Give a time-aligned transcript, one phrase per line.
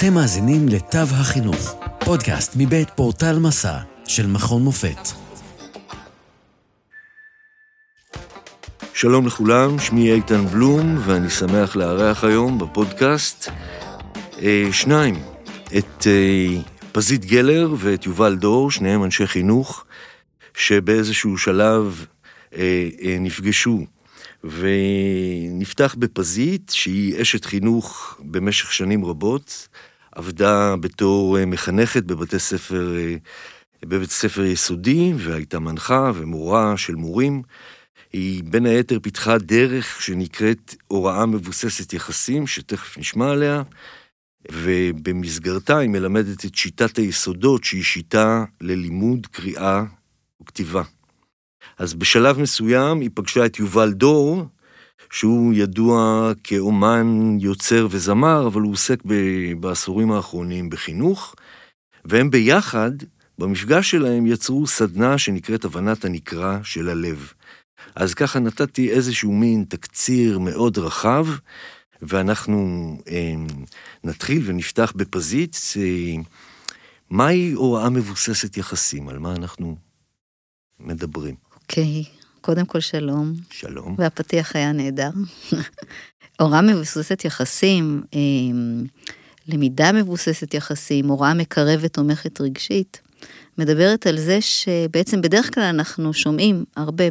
[0.00, 5.08] אתם מאזינים לתו החינוך, פודקאסט מבית פורטל מסע של מכון מופת.
[8.94, 13.48] שלום לכולם, שמי איתן בלום, ואני שמח לארח היום בפודקאסט
[14.42, 15.14] אה, שניים,
[15.78, 16.62] את אה,
[16.92, 19.84] פזית גלר ואת יובל דור, שניהם אנשי חינוך,
[20.56, 22.06] שבאיזשהו שלב
[22.56, 22.88] אה,
[23.20, 23.78] נפגשו.
[24.44, 29.68] ונפתח בפזית, שהיא אשת חינוך במשך שנים רבות,
[30.20, 32.94] עבדה בתור מחנכת בבתי ספר,
[33.84, 37.42] בבית ספר יסודי, והייתה מנחה ומורה של מורים.
[38.12, 43.62] היא בין היתר פיתחה דרך שנקראת הוראה מבוססת יחסים, שתכף נשמע עליה,
[44.52, 49.82] ובמסגרתה היא מלמדת את שיטת היסודות, שהיא שיטה ללימוד קריאה
[50.42, 50.82] וכתיבה.
[51.78, 54.44] אז בשלב מסוים היא פגשה את יובל דור,
[55.10, 59.02] שהוא ידוע כאומן, יוצר וזמר, אבל הוא עוסק
[59.60, 61.34] בעשורים האחרונים בחינוך,
[62.04, 62.90] והם ביחד,
[63.38, 67.32] במפגש שלהם, יצרו סדנה שנקראת הבנת הנקרא של הלב.
[67.94, 71.26] אז ככה נתתי איזשהו מין תקציר מאוד רחב,
[72.02, 73.34] ואנחנו אה,
[74.04, 75.56] נתחיל ונפתח בפזית.
[75.76, 76.22] אה,
[77.10, 79.08] מהי הוראה מבוססת יחסים?
[79.08, 79.76] על מה אנחנו
[80.80, 81.34] מדברים?
[81.62, 82.19] אוקיי, okay.
[82.40, 83.32] קודם כל שלום.
[83.50, 83.94] שלום.
[83.98, 85.10] והפתיח היה נהדר.
[86.40, 88.18] הוראה מבוססת יחסים, אה,
[89.48, 93.00] למידה מבוססת יחסים, הוראה מקרבת תומכת רגשית.
[93.58, 97.04] מדברת על זה שבעצם בדרך כלל אנחנו שומעים הרבה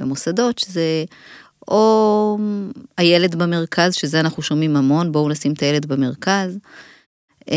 [0.00, 1.04] במוסדות שזה
[1.68, 2.38] או
[2.98, 6.58] הילד במרכז, שזה אנחנו שומעים המון, בואו נשים את הילד במרכז,
[7.50, 7.56] אה,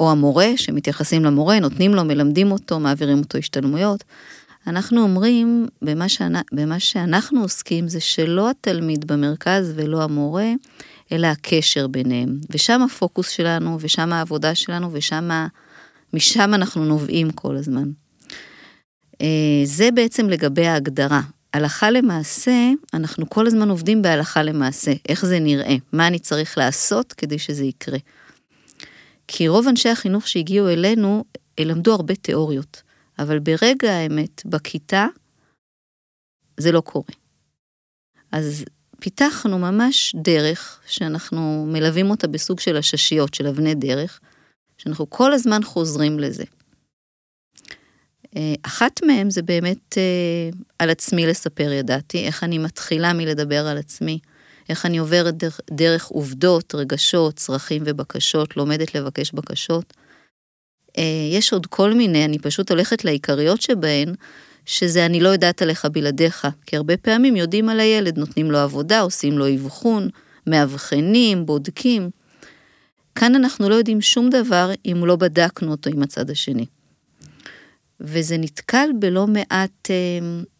[0.00, 4.04] או המורה, שמתייחסים למורה, נותנים לו, מלמדים אותו, מעבירים אותו השתלמויות.
[4.66, 6.34] אנחנו אומרים, במה, שאנ...
[6.52, 10.52] במה שאנחנו עוסקים זה שלא התלמיד במרכז ולא המורה,
[11.12, 12.38] אלא הקשר ביניהם.
[12.50, 15.30] ושם הפוקוס שלנו, ושם העבודה שלנו, ושם
[16.12, 17.90] משם אנחנו נובעים כל הזמן.
[19.22, 21.20] אה, זה בעצם לגבי ההגדרה.
[21.54, 27.12] הלכה למעשה, אנחנו כל הזמן עובדים בהלכה למעשה, איך זה נראה, מה אני צריך לעשות
[27.12, 27.98] כדי שזה יקרה.
[29.28, 31.24] כי רוב אנשי החינוך שהגיעו אלינו,
[31.60, 32.82] למדו הרבה תיאוריות,
[33.18, 35.06] אבל ברגע האמת, בכיתה,
[36.60, 37.14] זה לא קורה.
[38.32, 38.64] אז
[39.00, 44.20] פיתחנו ממש דרך שאנחנו מלווים אותה בסוג של הששיות, של אבני דרך,
[44.78, 46.44] שאנחנו כל הזמן חוזרים לזה.
[48.36, 53.78] אה, אחת מהן זה באמת אה, על עצמי לספר ידעתי, איך אני מתחילה מלדבר על
[53.78, 54.18] עצמי,
[54.68, 59.94] איך אני עוברת דרך, דרך עובדות, רגשות, צרכים ובקשות, לומדת לבקש בקשות.
[60.98, 64.14] אה, יש עוד כל מיני, אני פשוט הולכת לעיקריות שבהן,
[64.66, 69.00] שזה אני לא יודעת עליך בלעדיך, כי הרבה פעמים יודעים על הילד, נותנים לו עבודה,
[69.00, 70.08] עושים לו אבחון,
[70.46, 72.10] מאבחנים, בודקים.
[73.14, 76.66] כאן אנחנו לא יודעים שום דבר אם לא בדקנו אותו עם הצד השני.
[78.00, 80.18] וזה נתקל בלא מעט אה,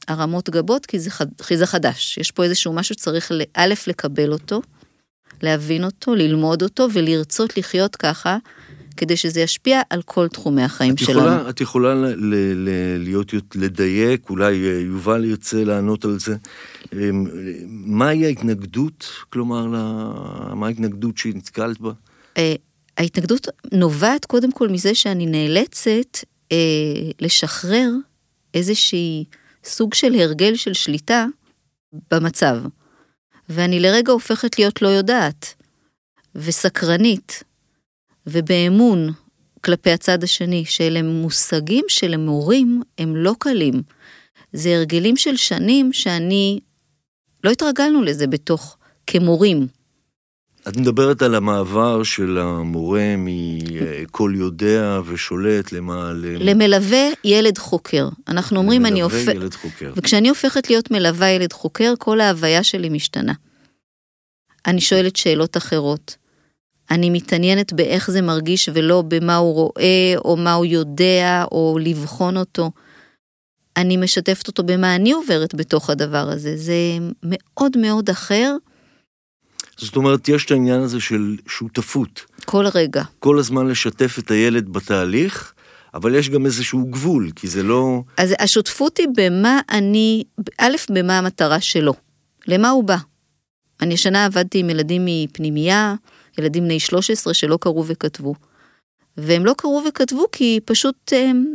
[0.08, 1.10] הרמות גבות, כי זה,
[1.46, 2.18] כי זה חדש.
[2.18, 4.62] יש פה איזשהו משהו שצריך, א', לקבל אותו,
[5.42, 8.38] להבין אותו, ללמוד אותו, ולרצות לחיות ככה,
[8.92, 11.18] כדי שזה ישפיע על כל תחומי החיים את שלנו.
[11.18, 12.14] יכולה, את יכולה ל,
[12.54, 16.36] ל, להיות, לדייק, אולי אה, יובל ירצה לענות על זה.
[16.92, 17.26] אמ,
[17.68, 19.66] מהי ההתנגדות, כלומר,
[20.54, 21.92] מה ההתנגדות שנתקלת בה?
[22.36, 22.54] אה,
[22.98, 26.18] ההתנגדות נובעת קודם כל מזה שאני נאלצת
[26.52, 26.56] אה,
[27.20, 27.90] לשחרר
[28.54, 29.24] איזושהי
[29.64, 31.26] סוג של הרגל של שליטה
[32.10, 32.56] במצב.
[33.48, 35.54] ואני לרגע הופכת להיות לא יודעת,
[36.34, 37.42] וסקרנית,
[38.26, 39.12] ובאמון
[39.64, 43.82] כלפי הצד השני, שאלה מושגים שלמורים הם לא קלים.
[44.52, 46.60] זה הרגלים של שנים שאני,
[47.44, 49.66] לא התרגלנו לזה בתוך, כמורים.
[50.68, 56.12] את מדברת על המעבר של המורה מכל יודע ושולט למה...
[56.22, 58.08] למלווה ילד חוקר.
[58.28, 59.18] אנחנו אומרים, אני הופכת...
[59.18, 59.92] למלווה ילד חוקר.
[59.96, 63.32] וכשאני הופכת להיות מלווה ילד חוקר, כל ההוויה שלי משתנה.
[64.66, 66.16] אני שואלת שאלות אחרות.
[66.90, 72.36] אני מתעניינת באיך זה מרגיש ולא במה הוא רואה, או מה הוא יודע, או לבחון
[72.36, 72.70] אותו.
[73.76, 76.56] אני משתפת אותו במה אני עוברת בתוך הדבר הזה.
[76.56, 76.74] זה
[77.22, 78.56] מאוד מאוד אחר.
[79.76, 82.20] זאת אומרת, יש את העניין הזה של שותפות.
[82.44, 83.02] כל רגע.
[83.18, 85.52] כל הזמן לשתף את הילד בתהליך,
[85.94, 88.02] אבל יש גם איזשהו גבול, כי זה לא...
[88.16, 90.24] אז השותפות היא במה אני,
[90.58, 91.94] א', במה המטרה שלו,
[92.46, 92.96] למה הוא בא.
[93.80, 95.94] אני השנה עבדתי עם ילדים מפנימייה,
[96.38, 98.34] ילדים בני 13 שלא קראו וכתבו.
[99.16, 101.54] והם לא קראו וכתבו כי פשוט הם,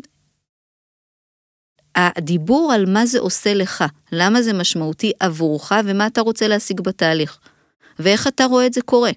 [1.96, 7.40] הדיבור על מה זה עושה לך, למה זה משמעותי עבורך ומה אתה רוצה להשיג בתהליך.
[8.00, 9.12] ואיך אתה רואה את זה קורה.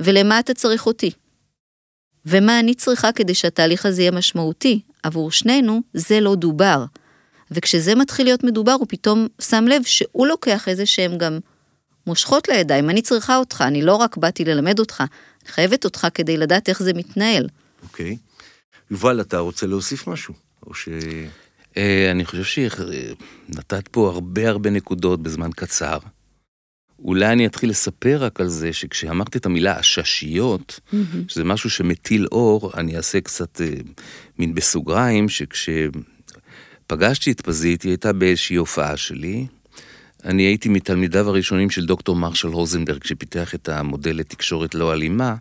[0.00, 1.10] ולמה אתה צריך אותי.
[2.26, 4.80] ומה אני צריכה כדי שהתהליך הזה יהיה משמעותי.
[5.02, 6.84] עבור שנינו זה לא דובר.
[7.50, 11.38] וכשזה מתחיל להיות מדובר, הוא פתאום שם לב שהוא לוקח איזה שהם גם
[12.06, 12.90] מושכות לידיים.
[12.90, 16.82] אני צריכה אותך, אני לא רק באתי ללמד אותך, אני חייבת אותך כדי לדעת איך
[16.82, 17.48] זה מתנהל.
[17.82, 18.16] אוקיי.
[18.90, 20.34] יובל, אתה רוצה להוסיף משהו?
[20.66, 20.88] או ש...
[21.76, 25.98] אה, אני חושב שנתת פה הרבה הרבה נקודות בזמן קצר.
[26.98, 30.96] אולי אני אתחיל לספר רק על זה שכשאמרתי את המילה עששיות, mm-hmm.
[31.28, 33.70] שזה משהו שמטיל אור, אני אעשה קצת אה,
[34.38, 39.46] מין בסוגריים, שכשפגשתי את פזית, היא הייתה באיזושהי הופעה שלי.
[40.24, 45.34] אני הייתי מתלמידיו הראשונים של דוקטור מרשל רוזנברג, שפיתח את המודל לתקשורת לא אלימה,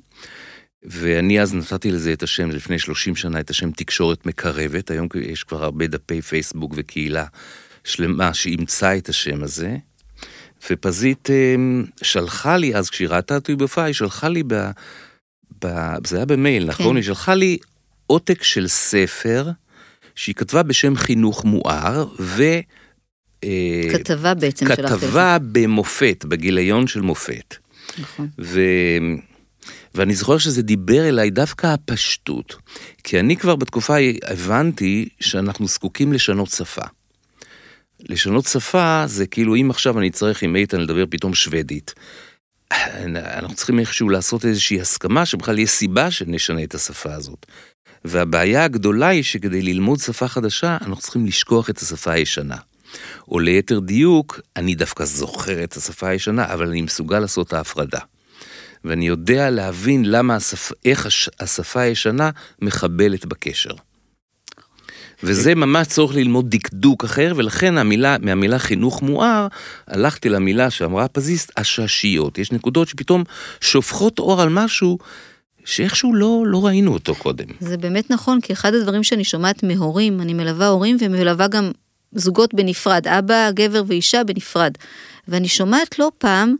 [0.83, 4.91] ואני אז נתתי לזה את השם, לפני 30 שנה, את השם תקשורת מקרבת.
[4.91, 7.25] היום יש כבר הרבה דפי פייסבוק וקהילה
[7.83, 9.77] שלמה שאימצה את השם הזה.
[10.69, 14.53] ופזית אמ, שלחה לי אז, כשהיא ראתה אותי בהופעה, היא שלחה לי, ב,
[15.65, 15.67] ב,
[16.07, 16.89] זה היה במייל, נכון?
[16.89, 16.95] כן.
[16.95, 17.57] היא שלחה לי
[18.07, 19.49] עותק של ספר
[20.15, 22.43] שהיא כתבה בשם חינוך מואר, ו...
[23.43, 24.99] אה, כתבה בעצם של אחרת.
[24.99, 27.55] כתבה במופת, בגיליון של מופת.
[27.99, 28.27] נכון.
[28.39, 28.61] ו...
[29.95, 32.55] ואני זוכר שזה דיבר אליי דווקא הפשטות,
[33.03, 33.95] כי אני כבר בתקופה
[34.27, 36.81] הבנתי שאנחנו זקוקים לשנות שפה.
[38.09, 41.93] לשנות שפה זה כאילו אם עכשיו אני צריך עם איתן לדבר פתאום שוודית.
[42.71, 47.45] אנחנו צריכים איכשהו לעשות איזושהי הסכמה שבכלל יש סיבה שנשנה את השפה הזאת.
[48.05, 52.57] והבעיה הגדולה היא שכדי ללמוד שפה חדשה, אנחנו צריכים לשכוח את השפה הישנה.
[53.27, 57.99] או ליתר דיוק, אני דווקא זוכר את השפה הישנה, אבל אני מסוגל לעשות את ההפרדה.
[58.85, 60.71] ואני יודע להבין למה השפ...
[60.85, 61.07] איך
[61.39, 62.29] השפה הישנה
[62.61, 63.73] מחבלת בקשר.
[65.23, 69.47] וזה ממש צורך ללמוד דקדוק אחר, ולכן המילה, מהמילה חינוך מואר,
[69.87, 72.37] הלכתי למילה שאמרה פזיסט, הששיות.
[72.37, 73.23] יש נקודות שפתאום
[73.61, 74.97] שופכות אור על משהו
[75.65, 77.45] שאיכשהו לא, לא ראינו אותו קודם.
[77.59, 81.71] זה באמת נכון, כי אחד הדברים שאני שומעת מהורים, אני מלווה הורים ומלווה גם
[82.15, 84.73] זוגות בנפרד, אבא, גבר ואישה בנפרד.
[85.27, 86.55] ואני שומעת לא פעם,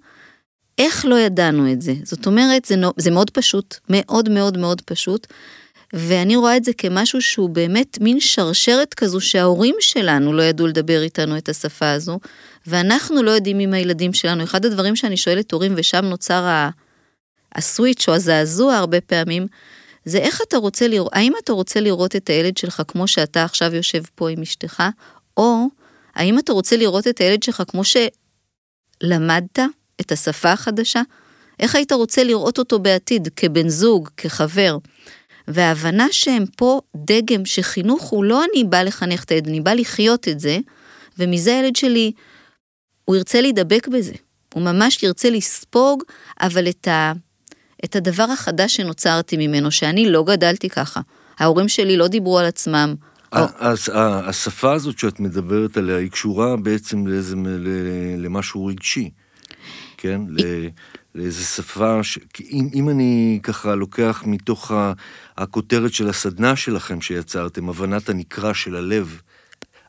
[0.78, 1.94] איך לא ידענו את זה?
[2.04, 5.28] זאת אומרת, זה, זה מאוד פשוט, מאוד מאוד מאוד פשוט.
[5.94, 11.02] ואני רואה את זה כמשהו שהוא באמת מין שרשרת כזו שההורים שלנו לא ידעו לדבר
[11.02, 12.20] איתנו את השפה הזו,
[12.68, 14.44] ואנחנו לא יודעים עם הילדים שלנו.
[14.44, 16.70] אחד הדברים שאני שואלת הורים, ושם נוצר
[17.56, 19.48] הסוויץ' או הזעזוע הרבה פעמים,
[20.06, 23.76] זה איך אתה רוצה לראות, האם אתה רוצה לראות את הילד שלך כמו שאתה עכשיו
[23.76, 24.84] יושב פה עם אשתך,
[25.38, 25.68] או
[26.16, 29.60] האם אתה רוצה לראות את הילד שלך כמו שלמדת
[30.02, 31.02] את השפה החדשה?
[31.60, 34.78] איך היית רוצה לראות אותו בעתיד, כבן זוג, כחבר?
[35.48, 40.28] וההבנה שהם פה דגם שחינוך הוא לא אני בא לחנך את הילד, אני בא לחיות
[40.28, 40.58] את זה,
[41.20, 42.12] ומזה הילד שלי,
[43.06, 44.14] הוא ירצה להידבק בזה.
[44.54, 46.04] הוא ממש ירצה לספוג,
[46.42, 47.14] אבל את, ה,
[47.86, 51.02] את הדבר החדש שנוצרתי ממנו, שאני לא גדלתי ככה.
[51.40, 52.96] ההורים שלי לא דיברו על עצמם.
[53.60, 57.36] אז השפה הזאת שאת מדברת עליה, היא קשורה בעצם לאיזה,
[58.18, 59.10] למשהו רגשי,
[59.98, 60.22] כן?
[61.16, 62.20] לאיזה שפה, ש...
[62.42, 64.72] אם, אם אני ככה לוקח מתוך
[65.38, 69.22] הכותרת של הסדנה שלכם שיצרתם, הבנת הנקרא של הלב,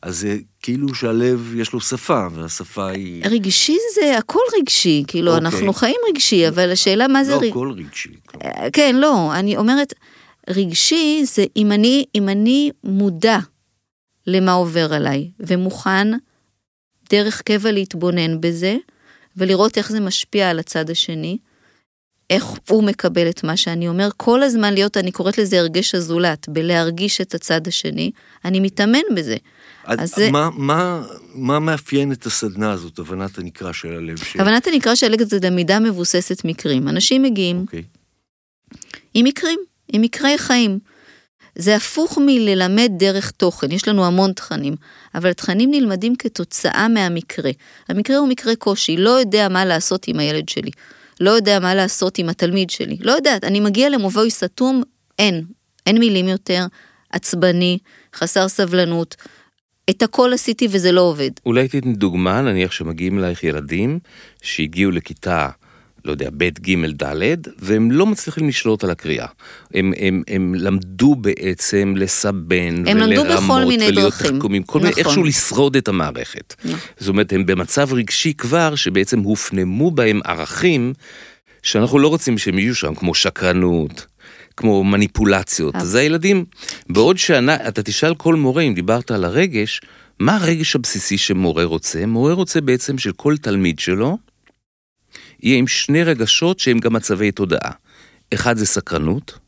[0.02, 3.24] אז זה כאילו שהלב יש לו שפה, והשפה היא...
[3.26, 5.46] רגשי זה הכל רגשי, כאילו אוקיי.
[5.46, 7.34] אנחנו חיים רגשי, אבל השאלה מה לא זה...
[7.34, 8.08] לא הכל רגשי.
[8.08, 8.18] רגשי.
[8.44, 9.94] אה, כן, לא, אני אומרת,
[10.48, 13.38] רגשי זה אם אני, אם אני מודע
[14.26, 16.08] למה עובר עליי, ומוכן
[17.10, 18.76] דרך קבע להתבונן בזה,
[19.36, 21.38] ולראות איך זה משפיע על הצד השני,
[22.30, 26.48] איך הוא מקבל את מה שאני אומר, כל הזמן להיות, אני קוראת לזה הרגש הזולת,
[26.48, 28.10] בלהרגיש את הצד השני,
[28.44, 29.36] אני מתאמן בזה.
[29.84, 30.30] אז, אז זה...
[30.30, 31.02] מה, מה,
[31.34, 34.16] מה מאפיין את הסדנה הזאת, הבנת הנקרא של הלב?
[34.16, 34.36] ש...
[34.36, 36.88] הבנת הנקרא של הלב זה למידה מבוססת מקרים.
[36.88, 37.62] אנשים מגיעים okay.
[37.62, 37.82] אוקיי.
[39.14, 39.58] עם מקרים,
[39.92, 40.78] עם מקרי חיים.
[41.58, 44.74] זה הפוך מללמד דרך תוכן, יש לנו המון תכנים,
[45.14, 47.50] אבל התכנים נלמדים כתוצאה מהמקרה.
[47.88, 50.70] המקרה הוא מקרה קושי, לא יודע מה לעשות עם הילד שלי,
[51.20, 54.82] לא יודע מה לעשות עם התלמיד שלי, לא יודעת, אני מגיע למבוי סתום,
[55.18, 55.44] אין,
[55.86, 56.66] אין מילים יותר,
[57.10, 57.78] עצבני,
[58.14, 59.16] חסר סבלנות,
[59.90, 61.30] את הכל עשיתי וזה לא עובד.
[61.46, 63.98] אולי תתן דוגמה, נניח שמגיעים אלייך ילדים
[64.42, 65.48] שהגיעו לכיתה
[66.04, 69.26] לא יודע, ב', ג', ד', והם לא מצליחים לשלוט על הקריאה.
[69.74, 74.38] הם, הם, הם למדו בעצם לסבן הם ולרמות למדו בכל מיני ולהיות דרכים.
[74.38, 74.88] תחכומים, כל נכון.
[74.88, 76.54] מיני, איכשהו לשרוד את המערכת.
[76.64, 76.78] נכון.
[76.98, 80.92] זאת אומרת, הם במצב רגשי כבר, שבעצם הופנמו בהם ערכים
[81.62, 84.06] שאנחנו לא רוצים שהם יהיו שם, כמו שקרנות.
[84.56, 86.44] כמו מניפולציות, אז הילדים,
[86.88, 89.80] בעוד שאתה תשאל כל מורה, אם דיברת על הרגש,
[90.18, 92.06] מה הרגש הבסיסי שמורה רוצה?
[92.06, 94.18] מורה רוצה בעצם של כל תלמיד שלו
[95.44, 97.70] יהיה עם שני רגשות שהם גם מצבי תודעה.
[98.34, 99.38] אחד זה סקרנות,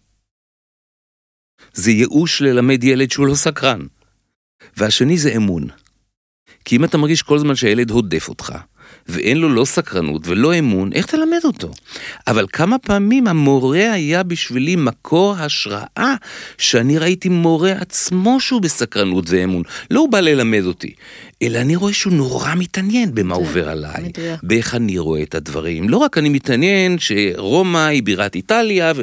[1.73, 3.87] זה ייאוש ללמד ילד שהוא לא סקרן.
[4.77, 5.69] והשני זה אמון.
[6.65, 8.55] כי אם אתה מרגיש כל זמן שהילד הודף אותך,
[9.09, 11.71] ואין לו לא סקרנות ולא אמון, איך תלמד אותו?
[12.27, 16.15] אבל כמה פעמים המורה היה בשבילי מקור השראה,
[16.59, 19.63] שאני ראיתי מורה עצמו שהוא בסקרנות ואמון.
[19.91, 20.95] לא הוא בא ללמד אותי,
[21.43, 24.41] אלא אני רואה שהוא נורא מתעניין במה עובר עליי, מדויק.
[24.43, 25.89] באיך אני רואה את הדברים.
[25.89, 29.01] לא רק אני מתעניין שרומא היא בירת איטליה, ו...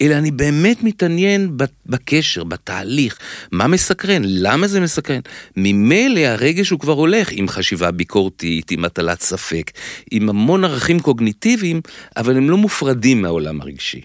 [0.00, 3.18] אלא אני באמת מתעניין בקשר, בתהליך.
[3.52, 4.22] מה מסקרן?
[4.24, 5.20] למה זה מסקרן?
[5.56, 9.70] ממילא הרגש הוא כבר הולך עם חשיבה ביקורתית, עם הטלת ספק,
[10.10, 11.80] עם המון ערכים קוגניטיביים,
[12.16, 14.00] אבל הם לא מופרדים מהעולם הרגשי.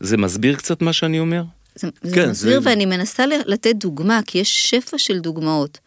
[0.00, 1.42] זה מסביר קצת מה שאני אומר?
[1.74, 5.78] זה, זה כן, מסביר זה- ואני מנסה לתת דוגמה, כי יש שפע של דוגמאות.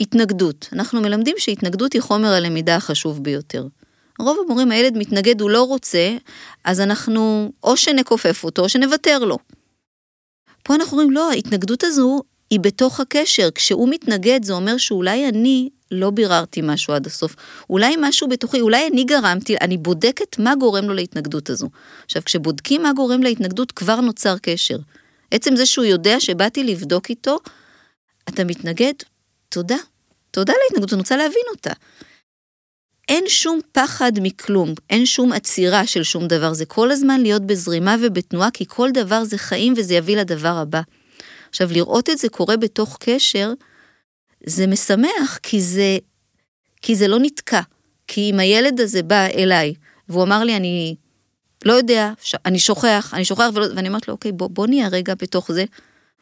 [0.00, 3.66] התנגדות, אנחנו מלמדים שהתנגדות היא חומר הלמידה החשוב ביותר.
[4.18, 6.16] רוב המורים, הילד מתנגד, הוא לא רוצה,
[6.64, 9.38] אז אנחנו או שנכופף אותו או שנוותר לו.
[10.62, 13.50] פה אנחנו אומרים, לא, ההתנגדות הזו היא בתוך הקשר.
[13.54, 17.36] כשהוא מתנגד, זה אומר שאולי אני לא ביררתי משהו עד הסוף.
[17.70, 21.68] אולי משהו בתוכי, אולי אני גרמתי, אני בודקת מה גורם לו להתנגדות הזו.
[22.04, 24.78] עכשיו, כשבודקים מה גורם להתנגדות, כבר נוצר קשר.
[25.30, 27.38] עצם זה שהוא יודע שבאתי לבדוק איתו,
[28.28, 28.92] אתה מתנגד,
[29.48, 29.76] תודה.
[30.30, 31.72] תודה על ההתנגדות, אני רוצה להבין אותה.
[33.08, 37.96] אין שום פחד מכלום, אין שום עצירה של שום דבר, זה כל הזמן להיות בזרימה
[38.02, 40.80] ובתנועה, כי כל דבר זה חיים וזה יביא לדבר הבא.
[41.48, 43.52] עכשיו, לראות את זה קורה בתוך קשר,
[44.46, 45.98] זה משמח, כי זה,
[46.82, 47.60] כי זה לא נתקע.
[48.06, 49.74] כי אם הילד הזה בא אליי,
[50.08, 50.96] והוא אמר לי, אני
[51.64, 52.34] לא יודע, ש...
[52.44, 53.66] אני שוכח, אני שוכח, ולא...
[53.76, 55.64] ואני אומרת לו, אוקיי, בוא, בוא נהיה רגע בתוך זה,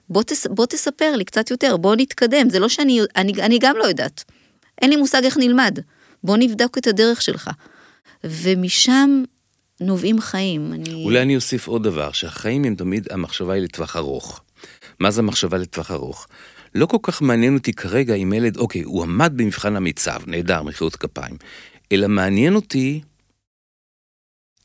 [0.09, 0.47] בוא, תס...
[0.47, 4.25] בוא תספר לי קצת יותר, בוא נתקדם, זה לא שאני, אני, אני גם לא יודעת.
[4.83, 5.79] אין לי מושג איך נלמד,
[6.25, 7.51] בוא נבדוק את הדרך שלך.
[8.25, 9.23] ומשם
[9.81, 10.73] נובעים חיים.
[10.73, 11.05] אני...
[11.05, 14.41] אולי אני אוסיף עוד דבר, שהחיים הם תמיד, המחשבה היא לטווח ארוך.
[15.01, 16.27] מה זה המחשבה לטווח ארוך?
[16.75, 20.97] לא כל כך מעניין אותי כרגע אם ילד, אוקיי, הוא עמד במבחן המיצב, נהדר, מחיאות
[20.97, 21.37] כפיים,
[21.93, 23.01] אלא מעניין אותי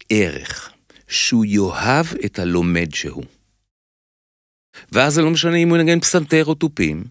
[0.10, 0.71] ערך,
[1.07, 3.24] שהוא יאהב את הלומד שהוא.
[4.92, 7.04] ואז זה לא משנה אם הוא ינגן פסנתר או תופים,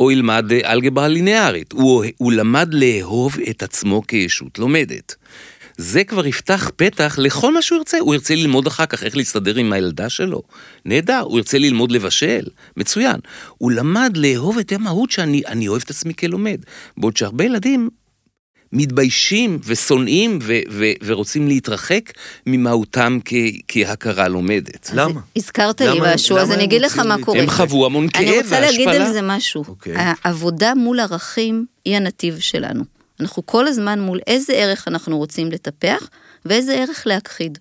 [0.00, 5.14] או ילמד אה, אלגברה ליניארית, הוא, הוא למד לאהוב את עצמו כישות לומדת.
[5.76, 7.98] זה כבר יפתח פתח לכל מה שהוא ירצה.
[7.98, 10.42] הוא ירצה ללמוד אחר כך איך להסתדר עם הילדה שלו.
[10.84, 11.20] נהדר.
[11.20, 12.44] הוא ירצה ללמוד לבשל.
[12.76, 13.16] מצוין.
[13.58, 16.58] הוא למד לאהוב את המהות שאני אני אוהב את עצמי כלומד.
[16.96, 17.90] בעוד שהרבה ילדים
[18.72, 22.12] מתביישים ושונאים ו- ו- ורוצים להתרחק
[22.46, 23.32] ממהותם כ-
[23.68, 24.90] כהכרה לומדת.
[24.94, 25.20] למה?
[25.36, 27.16] הזכרת לי למה- משהו, אז אני אגיד לך מה?
[27.24, 27.40] קורה.
[27.40, 28.58] הם חוו המון כאב אני והשפלה.
[28.58, 29.64] רוצה להגיד על זה משהו.
[29.68, 29.94] אוקיי.
[29.96, 32.84] העבודה מול ערכים היא הנתיב שלנו.
[33.20, 36.08] אנחנו כל הזמן מול איזה ערך אנחנו רוצים לטפח
[36.44, 37.58] ואיזה ערך להכחיד.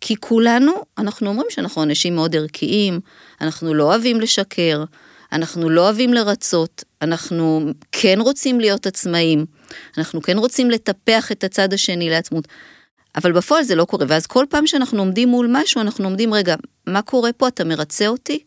[0.00, 3.00] כי כולנו, אנחנו אומרים שאנחנו אנשים מאוד ערכיים,
[3.40, 4.84] אנחנו לא אוהבים לשקר,
[5.32, 9.46] אנחנו לא אוהבים לרצות, אנחנו כן רוצים להיות עצמאים,
[9.98, 12.48] אנחנו כן רוצים לטפח את הצד השני לעצמות,
[13.16, 16.54] אבל בפועל זה לא קורה, ואז כל פעם שאנחנו עומדים מול משהו, אנחנו עומדים, רגע,
[16.86, 17.48] מה קורה פה?
[17.48, 18.38] אתה מרצה אותי?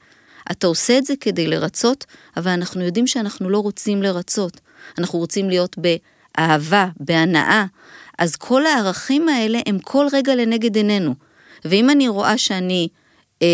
[0.51, 2.05] אתה עושה את זה כדי לרצות,
[2.37, 4.61] אבל אנחנו יודעים שאנחנו לא רוצים לרצות.
[4.97, 7.65] אנחנו רוצים להיות באהבה, בהנאה.
[8.19, 11.15] אז כל הערכים האלה הם כל רגע לנגד עינינו.
[11.65, 12.87] ואם אני רואה שאני
[13.41, 13.47] אה,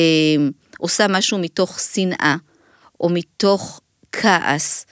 [0.78, 2.36] עושה משהו מתוך שנאה,
[3.00, 3.82] או מתוך
[4.12, 4.86] כעס,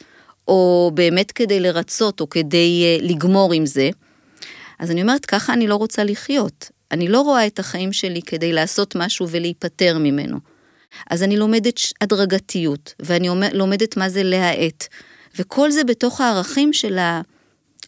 [0.48, 3.90] או באמת כדי לרצות, או כדי אה, לגמור עם זה,
[4.80, 6.70] אז אני אומרת, ככה אני לא רוצה לחיות.
[6.92, 10.38] אני לא רואה את החיים שלי כדי לעשות משהו ולהיפטר ממנו.
[11.10, 14.88] אז אני לומדת הדרגתיות, ואני לומדת מה זה להאט.
[15.40, 17.22] וכל זה בתוך הערכים של ה...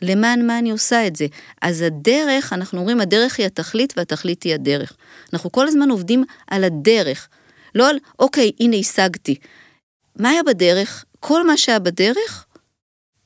[0.01, 1.27] למען מה אני עושה את זה.
[1.61, 4.93] אז הדרך, אנחנו אומרים, הדרך היא התכלית והתכלית היא הדרך.
[5.33, 7.27] אנחנו כל הזמן עובדים על הדרך,
[7.75, 9.35] לא על, אוקיי, הנה השגתי.
[10.19, 11.05] מה היה בדרך?
[11.19, 12.44] כל מה שהיה בדרך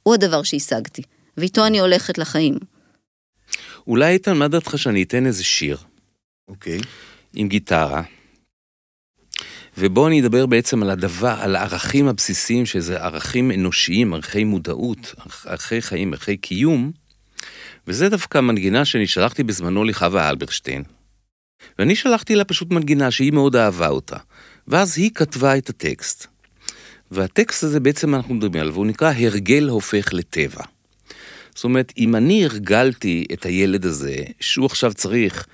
[0.04, 1.02] הוא הדבר שהשגתי,
[1.38, 2.58] ואיתו אני הולכת לחיים.
[3.88, 5.78] אולי איתן, מה דעתך שאני אתן איזה שיר
[6.48, 6.80] אוקיי.
[7.34, 8.04] עם גיטרה,
[9.78, 15.16] ובואו אני אדבר בעצם על הדבר, על הערכים הבסיסיים, שזה ערכים אנושיים, ערכי מודעות,
[15.46, 16.92] ערכי חיים, ערכי קיום,
[17.88, 20.84] וזה דווקא מנגינה שאני שלחתי בזמנו לחווה אלברשטיין.
[21.80, 24.18] ואני שלחתי לה פשוט מנגינה שהיא מאוד אהבה אותה,
[24.68, 26.28] ואז היא כתבה את הטקסט.
[27.12, 30.64] והטקסט הזה בעצם אנחנו מדברים עליו, והוא נקרא הרגל הופך לטבע.
[31.56, 35.48] זאת אומרת, אם אני הרגלתי את הילד הזה, שהוא עכשיו צריך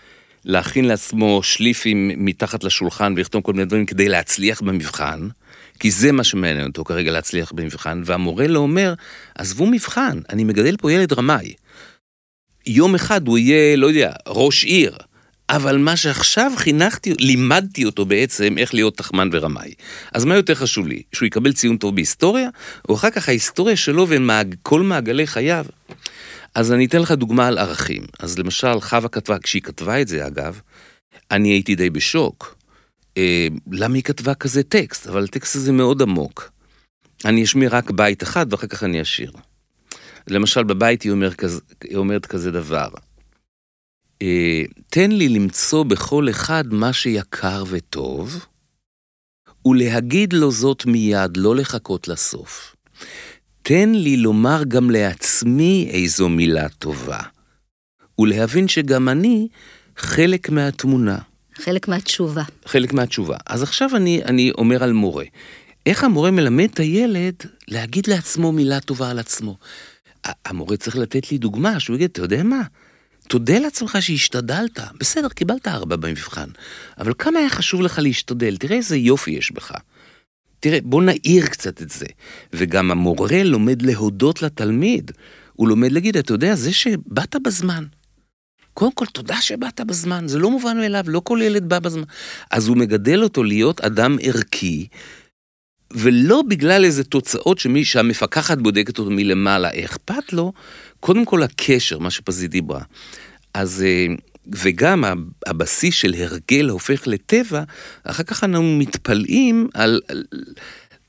[0.46, 5.28] להכין לעצמו שליפים מתחת לשולחן ולכתוב כל מיני דברים כדי להצליח במבחן,
[5.80, 8.94] כי זה מה שמעניין אותו כרגע להצליח במבחן, והמורה לא אומר,
[9.36, 11.54] עזבו מבחן, אני מגדל פה ילד רמאי.
[12.68, 14.98] יום אחד הוא יהיה, לא יודע, ראש עיר.
[15.50, 19.74] אבל מה שעכשיו חינכתי, לימדתי אותו בעצם איך להיות תחמן ורמאי.
[20.14, 21.02] אז מה יותר חשוב לי?
[21.14, 22.50] שהוא יקבל ציון טוב בהיסטוריה,
[22.90, 25.66] או אחר כך ההיסטוריה שלו וכל מעגלי חייו?
[26.56, 28.04] אז אני אתן לך דוגמה על ערכים.
[28.20, 30.62] אז למשל, חווה כתבה, כשהיא כתבה את זה אגב,
[31.32, 32.56] אני הייתי די בשוק.
[33.18, 35.08] אה, למה היא כתבה כזה טקסט?
[35.08, 36.52] אבל הטקסט הזה מאוד עמוק.
[37.26, 39.32] אני אשמיע רק בית אחד ואחר כך אני אשיר.
[40.28, 42.88] למשל, בבית היא, אומר כזה, היא אומרת כזה דבר.
[44.26, 48.46] אה, תן לי למצוא בכל אחד מה שיקר וטוב,
[49.66, 52.76] ולהגיד לו זאת מיד, לא לחכות לסוף.
[53.62, 57.20] תן לי לומר גם לעצמי איזו מילה טובה,
[58.20, 59.48] ולהבין שגם אני
[59.98, 61.18] חלק מהתמונה.
[61.56, 62.44] חלק מהתשובה.
[62.66, 63.38] חלק מהתשובה.
[63.46, 65.26] אז עכשיו אני, אני אומר על מורה.
[65.86, 67.36] איך המורה מלמד את הילד
[67.68, 69.58] להגיד לעצמו מילה טובה על עצמו?
[70.46, 72.62] המורה צריך לתת לי דוגמה, שהוא יגיד, אתה יודע מה?
[73.28, 74.80] תודה לעצמך שהשתדלת.
[75.00, 76.50] בסדר, קיבלת ארבע במבחן,
[76.98, 78.58] אבל כמה היה חשוב לך להשתדל?
[78.58, 79.72] תראה איזה יופי יש בך.
[80.60, 82.06] תראה, בוא נעיר קצת את זה.
[82.54, 85.12] וגם המורה לומד להודות לתלמיד.
[85.54, 87.86] הוא לומד להגיד, אתה יודע, זה שבאת בזמן.
[88.74, 92.04] קודם כל, תודה שבאת בזמן, זה לא מובן מאליו, לא כל ילד בא בזמן.
[92.52, 94.88] אז הוא מגדל אותו להיות אדם ערכי,
[95.94, 100.54] ולא בגלל איזה תוצאות שמי שהמפקחת בודקת אותו מלמעלה, אכפת לו,
[101.06, 102.82] קודם כל הקשר, מה שפזית דיברה.
[103.54, 104.16] אז, אה,
[104.48, 105.04] וגם
[105.46, 107.64] הבסיס של הרגל הופך לטבע,
[108.04, 110.02] אחר כך אנחנו מתפלאים על...
[110.08, 110.24] על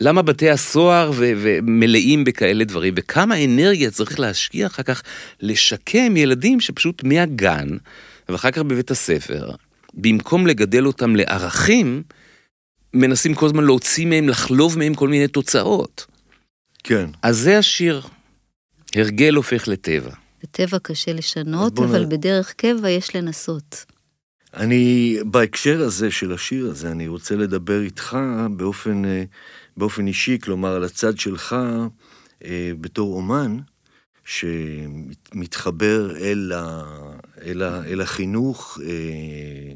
[0.00, 5.02] למה בתי הסוהר ו- ומלאים בכאלה דברים, וכמה אנרגיה צריך להשקיע אחר כך
[5.40, 7.68] לשקם ילדים שפשוט מהגן,
[8.28, 9.50] ואחר כך בבית הספר,
[9.94, 12.02] במקום לגדל אותם לערכים,
[12.94, 16.06] מנסים כל הזמן להוציא מהם, לחלוב מהם כל מיני תוצאות.
[16.84, 17.06] כן.
[17.22, 18.02] אז זה השיר.
[18.94, 20.10] הרגל הופך לטבע.
[20.42, 22.08] בטבע קשה לשנות, אבל נ...
[22.08, 23.84] בדרך קבע יש לנסות.
[24.54, 28.18] אני, בהקשר הזה של השיר הזה, אני רוצה לדבר איתך
[28.56, 29.24] באופן, אה,
[29.76, 31.56] באופן אישי, כלומר, על הצד שלך
[32.44, 33.56] אה, בתור אומן,
[34.24, 36.82] שמתחבר אל, ה,
[37.42, 39.74] אל, ה, אל החינוך אה,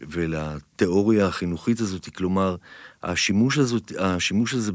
[0.00, 2.56] ולתיאוריה החינוכית הזאת, כלומר,
[3.02, 4.72] השימוש, הזאת, השימוש הזה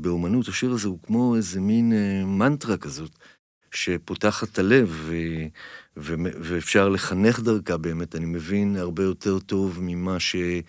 [0.00, 3.10] באומנות, השיר הזה הוא כמו איזה מין אה, מנטרה כזאת,
[3.70, 5.14] שפותחת את הלב, ו,
[5.96, 10.36] ו, ואפשר לחנך דרכה באמת, אני מבין הרבה יותר טוב ממה ש...
[10.36, 10.62] אה,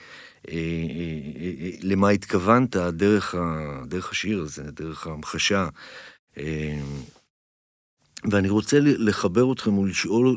[0.50, 5.68] אה, למה התכוונת דרך, ה, דרך השיר הזה, דרך ההמחשה.
[8.32, 10.36] ואני רוצה לחבר אתכם ולשאול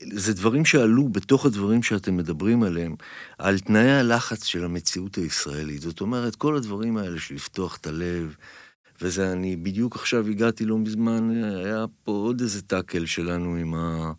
[0.00, 2.96] זה דברים שעלו בתוך הדברים שאתם מדברים עליהם,
[3.38, 5.80] על תנאי הלחץ של המציאות הישראלית.
[5.80, 8.36] זאת אומרת, כל הדברים האלה של לפתוח את הלב,
[9.00, 14.12] וזה, אני בדיוק עכשיו הגעתי לא מזמן, היה פה עוד איזה טאקל שלנו עם, ה,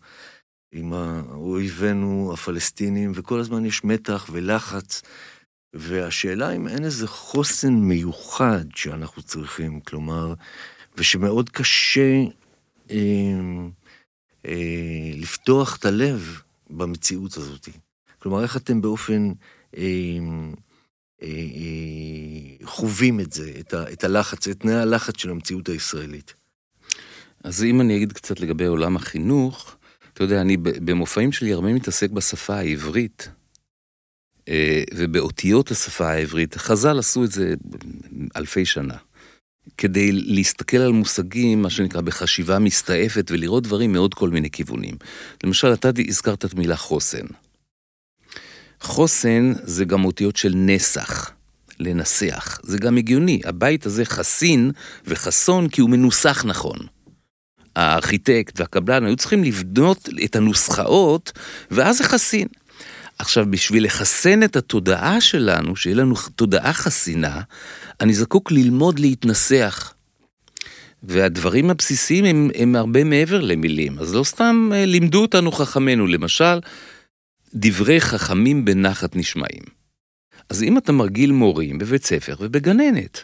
[0.72, 0.94] עם
[1.32, 5.02] אויבינו הפלסטינים, וכל הזמן יש מתח ולחץ.
[5.74, 10.34] והשאלה אם אין איזה חוסן מיוחד שאנחנו צריכים, כלומר,
[10.98, 12.24] ושמאוד קשה...
[12.92, 12.98] אה,
[14.48, 17.70] אה, לפתוח את הלב במציאות הזאת.
[18.20, 19.32] כלומר, איך אתם באופן
[19.78, 19.84] אה,
[21.22, 26.34] אה, אה, חווים את זה, את, ה, את הלחץ, את תנאי הלחץ של המציאות הישראלית?
[27.44, 29.76] אז אם אני אגיד קצת לגבי עולם החינוך,
[30.14, 33.30] אתה יודע, אני במופעים שלי הרבה מתעסק בשפה העברית.
[34.48, 37.54] אה, ובאותיות השפה העברית, חז"ל עשו את זה
[38.36, 38.98] אלפי שנה.
[39.78, 44.96] כדי להסתכל על מושגים, מה שנקרא, בחשיבה מסתעפת ולראות דברים מעוד כל מיני כיוונים.
[45.44, 47.26] למשל, אתה הזכרת את מילה חוסן.
[48.82, 51.32] חוסן זה גם אותיות של נסח,
[51.80, 52.60] לנסח.
[52.64, 54.72] זה גם הגיוני, הבית הזה חסין
[55.06, 56.78] וחסון כי הוא מנוסח נכון.
[57.76, 61.32] הארכיטקט והקבלן היו צריכים לבנות את הנוסחאות,
[61.72, 62.48] ואז זה חסין.
[63.20, 67.42] עכשיו, בשביל לחסן את התודעה שלנו, שיהיה לנו תודעה חסינה,
[68.02, 69.94] אני זקוק ללמוד להתנסח.
[71.04, 76.60] והדברים הבסיסיים הם, הם הרבה מעבר למילים, אז לא סתם אה, לימדו אותנו חכמינו, למשל,
[77.54, 79.64] דברי חכמים בנחת נשמעים.
[80.50, 83.24] אז אם אתה מרגיל מורים בבית ספר ובגננת,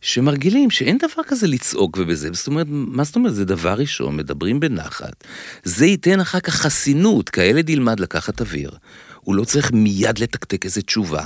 [0.00, 3.34] שמרגילים שאין דבר כזה לצעוק ובזה, זאת אומרת, מה זאת אומרת?
[3.34, 5.24] זה דבר ראשון, מדברים בנחת,
[5.64, 8.70] זה ייתן אחר כך חסינות, כי הילד ילמד לקחת אוויר,
[9.20, 11.24] הוא לא צריך מיד לתקתק איזה תשובה.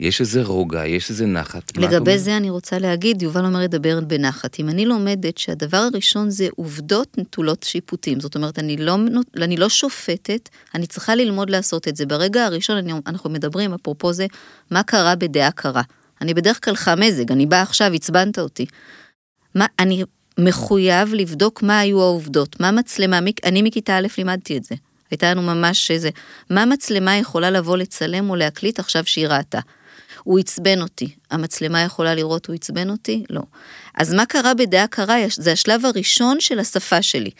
[0.00, 1.76] יש איזה רוגע, יש איזה נחת.
[1.76, 4.60] לגבי זה אני רוצה להגיד, יובל אומר לדבר בנחת.
[4.60, 8.96] אם אני לומדת שהדבר הראשון זה עובדות נטולות שיפוטים, זאת אומרת, אני לא,
[9.36, 12.06] אני לא שופטת, אני צריכה ללמוד לעשות את זה.
[12.06, 14.26] ברגע הראשון אני, אנחנו מדברים, אפרופו זה,
[14.70, 15.82] מה קרה בדעה קרה.
[16.20, 18.66] אני בדרך כלל חמזג, אני באה עכשיו, עצבנת אותי.
[19.54, 20.04] מה, אני
[20.38, 24.74] מחויב לבדוק מה היו העובדות, מה מצלמה, אני מכיתה א' לימדתי את זה.
[25.12, 26.10] הייתה לנו ממש איזה,
[26.50, 29.60] מה מצלמה יכולה לבוא לצלם או להקליט עכשיו שהיא ראתה.
[30.22, 31.14] הוא עצבן אותי.
[31.30, 33.24] המצלמה יכולה לראות הוא עצבן אותי?
[33.30, 33.42] לא.
[33.94, 35.16] אז מה קרה בדעה קרה?
[35.30, 37.30] זה השלב הראשון של השפה שלי.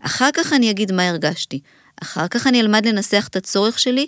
[0.00, 1.60] אחר כך אני אגיד מה הרגשתי.
[2.02, 4.06] אחר כך אני אלמד לנסח את הצורך שלי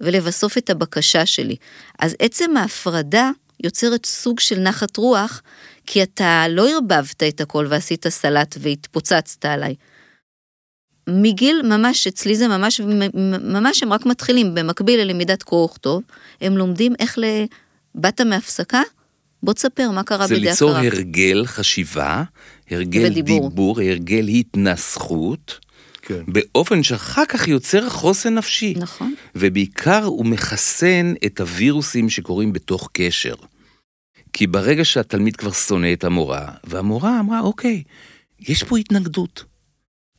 [0.00, 1.56] ולבסוף את הבקשה שלי.
[1.98, 3.30] אז עצם ההפרדה
[3.62, 5.42] יוצרת סוג של נחת רוח,
[5.86, 9.74] כי אתה לא ערבבת את הכל ועשית סלט והתפוצצת עליי.
[11.06, 12.80] מגיל ממש, אצלי זה ממש,
[13.44, 16.02] ממש הם רק מתחילים, במקביל ללמידת קרוא וכתוב,
[16.40, 17.24] הם לומדים איך ל...
[17.94, 18.82] באת מהפסקה?
[19.42, 20.38] בוא תספר מה קרה בדעה קרה.
[20.38, 22.22] זה ליצור הרגל חשיבה,
[22.70, 23.48] הרגל ודיבור.
[23.48, 25.58] דיבור, הרגל התנסחות.
[26.02, 26.22] כן.
[26.28, 28.74] באופן שאחר כך יוצר חוסן נפשי.
[28.76, 29.14] נכון.
[29.34, 33.34] ובעיקר הוא מחסן את הווירוסים שקורים בתוך קשר.
[34.32, 37.82] כי ברגע שהתלמיד כבר שונא את המורה, והמורה אמרה, אוקיי,
[38.40, 39.44] יש פה התנגדות.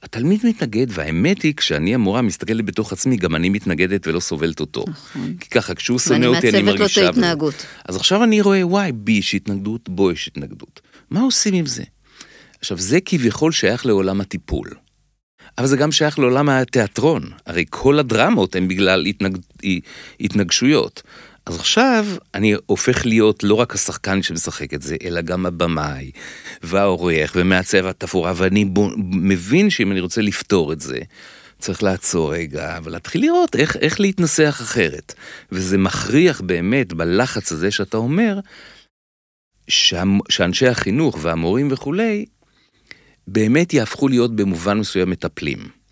[0.03, 4.85] התלמיד מתנגד, והאמת היא, כשאני המורה מסתכלת בתוך עצמי, גם אני מתנגדת ולא סובלת אותו.
[4.87, 5.35] נכון.
[5.39, 6.61] כי ככה, כשהוא שונא אותי, אני מרגישה...
[6.61, 7.65] ואני מעצבת לו את ההתנהגות.
[7.85, 10.81] אז עכשיו אני רואה, וואי, בי יש התנגדות, בו יש התנגדות.
[11.09, 11.83] מה עושים עם זה?
[12.59, 14.69] עכשיו, זה כביכול שייך לעולם הטיפול.
[15.57, 17.29] אבל זה גם שייך לעולם התיאטרון.
[17.45, 19.37] הרי כל הדרמות הן בגלל התנג...
[20.19, 21.01] התנגשויות.
[21.45, 26.11] אז עכשיו אני הופך להיות לא רק השחקן שמשחק את זה, אלא גם הבמאי,
[26.61, 28.79] והעורך, ומעצב התפאורה, ואני ב...
[28.97, 30.99] מבין שאם אני רוצה לפתור את זה,
[31.59, 35.13] צריך לעצור רגע ולהתחיל לראות איך, איך להתנסח אחרת.
[35.51, 38.39] וזה מכריח באמת בלחץ הזה שאתה אומר,
[39.67, 40.03] שה...
[40.29, 42.25] שאנשי החינוך והמורים וכולי,
[43.27, 45.82] באמת יהפכו להיות במובן מסוים מטפלים.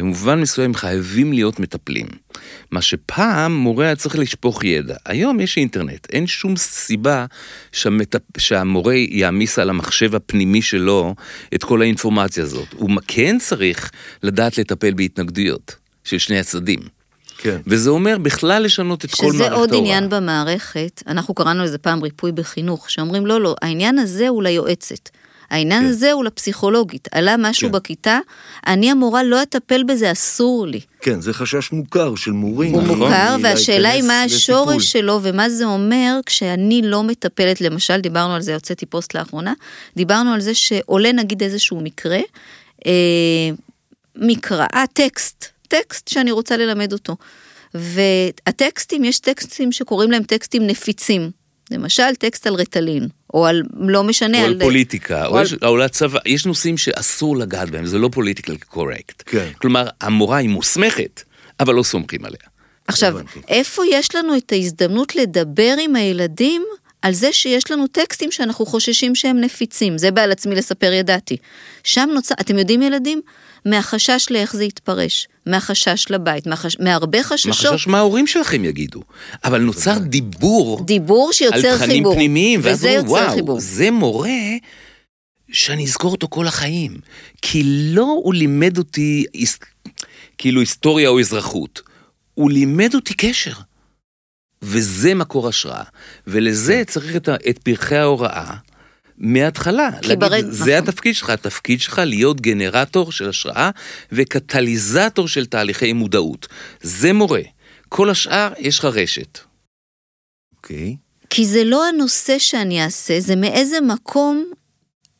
[0.00, 2.06] במובן מסוים חייבים להיות מטפלים.
[2.70, 4.94] מה שפעם מורה היה צריך לשפוך ידע.
[5.06, 7.26] היום יש אינטרנט, אין שום סיבה
[7.72, 8.20] שהמטפ...
[8.38, 11.14] שהמורה יעמיס על המחשב הפנימי שלו
[11.54, 12.68] את כל האינפורמציה הזאת.
[12.76, 13.90] הוא כן צריך
[14.22, 16.80] לדעת לטפל בהתנגדויות של שני הצדדים.
[17.38, 17.60] כן.
[17.66, 19.66] וזה אומר בכלל לשנות את כל מערכת ההוראה.
[19.66, 24.28] שזה עוד עניין במערכת, אנחנו קראנו לזה פעם ריפוי בחינוך, שאומרים לא, לא, העניין הזה
[24.28, 25.10] הוא ליועצת.
[25.50, 25.88] העניין כן.
[25.88, 27.08] הזה הוא לפסיכולוגית.
[27.12, 27.72] עלה משהו כן.
[27.72, 28.18] בכיתה,
[28.66, 30.80] אני המורה לא אטפל בזה, אסור לי.
[31.00, 32.72] כן, זה חשש מוכר של מורים.
[32.72, 32.98] הוא נכון?
[32.98, 38.42] מוכר, והשאלה היא מה השורש שלו ומה זה אומר כשאני לא מטפלת, למשל, דיברנו על
[38.42, 39.52] זה, הוצאתי פוסט לאחרונה,
[39.96, 42.20] דיברנו על זה שעולה נגיד איזשהו מקרה,
[42.86, 43.50] אה,
[44.16, 47.16] מקרא, אה, טקסט, טקסט שאני רוצה ללמד אותו.
[47.74, 51.30] והטקסטים, יש טקסטים שקוראים להם טקסטים נפיצים.
[51.70, 54.52] למשל טקסט על רטלין, או על, לא משנה, או על...
[54.52, 55.44] על פוליטיקה, או, או, על...
[55.44, 59.22] יש, או על הצבא, יש נושאים שאסור לגעת בהם, זה לא פוליטיקל קורקט.
[59.26, 59.48] כן.
[59.60, 61.22] כלומר, המורה היא מוסמכת,
[61.60, 62.40] אבל לא סומכים עליה.
[62.86, 66.64] עכשיו, איפה יש לנו את ההזדמנות לדבר עם הילדים
[67.02, 71.36] על זה שיש לנו טקסטים שאנחנו חוששים שהם נפיצים, זה בעל עצמי לספר ידעתי.
[71.84, 73.20] שם נוצר, אתם יודעים ילדים?
[73.64, 76.76] מהחשש לאיך זה יתפרש, מהחשש לבית, מהחש...
[76.80, 77.64] מהרבה חששות.
[77.70, 79.02] מהחשש מה ההורים שלכם יגידו.
[79.44, 81.72] אבל נוצר דיבור, דיבור שיוצר חיבור.
[81.72, 83.60] על תכנים פנימיים, ואז אומרים, וואו, חיבור.
[83.60, 84.30] זה מורה
[85.52, 86.96] שאני אזכור אותו כל החיים.
[87.42, 89.24] כי לא הוא לימד אותי
[90.38, 91.82] כאילו היסטוריה או אזרחות,
[92.34, 93.52] הוא לימד אותי קשר.
[94.62, 95.82] וזה מקור השראה.
[96.26, 96.84] ולזה כן.
[96.84, 98.54] צריך את, את פרחי ההוראה
[99.20, 99.90] מההתחלה.
[100.02, 100.44] להגיד, ברד...
[100.50, 100.88] זה נכון.
[100.88, 103.70] התפקיד שלך, התפקיד שלך להיות גנרטור של השראה
[104.12, 106.48] וקטליזטור של תהליכי מודעות.
[106.82, 107.42] זה מורה.
[107.88, 109.38] כל השאר, יש לך רשת.
[110.56, 110.96] אוקיי.
[111.00, 111.10] Okay.
[111.30, 114.50] כי זה לא הנושא שאני אעשה, זה מאיזה מקום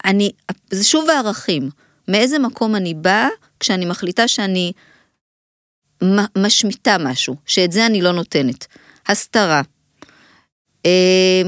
[0.05, 0.31] אני,
[0.71, 1.71] זה שוב הערכים.
[2.09, 3.29] מאיזה מקום אני באה
[3.61, 4.73] כשאני מחליטה שאני
[6.39, 8.67] משמיטה משהו, שאת זה אני לא נותנת.
[9.07, 9.63] הסתרה.
[10.87, 11.43] אה,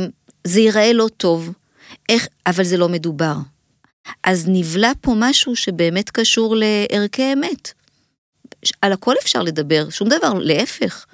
[0.45, 1.53] זה ייראה לא טוב,
[2.13, 3.35] איך, אבל זה לא מדובר.
[4.25, 7.73] אז נבלע פה משהו שבאמת קשור לערכי אמת.
[8.83, 11.07] על הכל אפשר לדבר, שום דבר, להפך.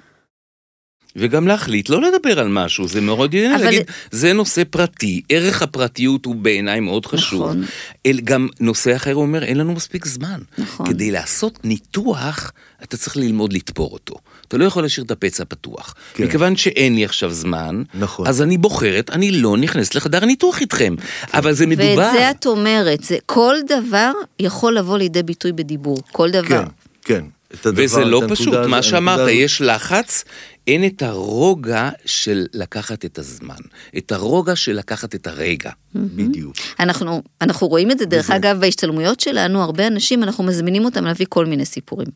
[1.15, 3.63] וגם להחליט לא לדבר על משהו, זה מאוד עניין אבל...
[3.63, 3.81] להגיד,
[4.11, 7.41] זה נושא פרטי, ערך הפרטיות הוא בעיניי מאוד חשוב.
[7.41, 7.63] נכון.
[8.05, 10.41] אל, גם נושא אחר אומר, אין לנו מספיק זמן.
[10.57, 10.85] נכון.
[10.85, 12.51] כדי לעשות ניתוח,
[12.83, 14.15] אתה צריך ללמוד לתפור אותו.
[14.49, 15.95] אתה לא יכול להשאיר את הפצע פתוח.
[16.13, 16.23] כן.
[16.23, 18.27] מכיוון שאין לי עכשיו זמן, נכון.
[18.27, 20.95] אז אני בוחרת, אני לא נכנסת לחדר ניתוח איתכם.
[20.97, 21.37] כן.
[21.37, 21.97] אבל זה מדובר...
[21.97, 26.47] ואת זה את אומרת, זה, כל דבר יכול לבוא לידי ביטוי בדיבור, כל דבר.
[26.47, 26.63] כן,
[27.01, 27.25] כן.
[27.53, 30.23] הדבר, וזה לא פשוט, מה שאמרת, יש לחץ,
[30.67, 33.55] אין את הרוגע של לקחת את הזמן,
[33.97, 35.71] את הרוגע של לקחת את הרגע.
[35.95, 36.55] בדיוק.
[36.79, 38.31] אנחנו, אנחנו רואים את זה, דרך.
[38.31, 42.07] אגב, בהשתלמויות שלנו, הרבה אנשים, אנחנו מזמינים אותם להביא כל מיני סיפורים.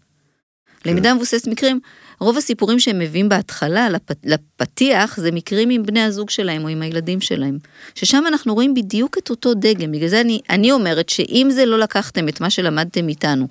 [0.84, 0.90] כן.
[0.90, 1.80] למידה מבוססת מקרים,
[2.24, 4.02] רוב הסיפורים שהם מביאים בהתחלה לפ...
[4.24, 7.58] לפתיח זה מקרים עם בני הזוג שלהם או עם הילדים שלהם.
[7.96, 9.92] ששם אנחנו רואים בדיוק את אותו דגם.
[9.92, 13.48] בגלל זה אני, אני אומרת שאם זה לא לקחתם את מה שלמדתם איתנו,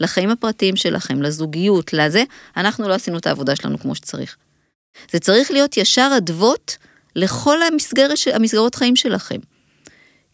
[0.00, 2.24] לחיים הפרטיים שלכם, לזוגיות, לזה,
[2.56, 4.36] אנחנו לא עשינו את העבודה שלנו כמו שצריך.
[5.12, 6.76] זה צריך להיות ישר אדוות
[7.16, 9.38] לכל המסגרת, המסגרות חיים שלכם.